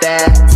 that. 0.00 0.46